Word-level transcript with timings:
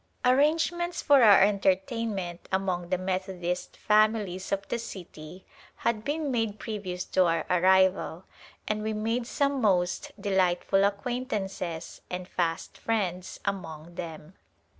Arrangements 0.25 0.99
for 0.99 1.21
our 1.21 1.41
entertainment 1.43 2.49
among 2.51 2.89
the 2.89 2.97
Methodist 2.97 3.77
families 3.77 4.51
of 4.51 4.67
the 4.67 4.79
city 4.79 5.45
had 5.75 6.03
been 6.03 6.31
made 6.31 6.57
pre 6.57 6.79
vious 6.79 7.07
to 7.11 7.25
our 7.27 7.45
arrival 7.51 8.23
and 8.67 8.81
we 8.81 8.93
made 8.93 9.27
some 9.27 9.61
most 9.61 10.11
delightful 10.19 10.83
acquaintances 10.83 12.01
and 12.09 12.27
fast 12.27 12.79
friends 12.79 13.39
among 13.45 13.93
them. 13.93 14.33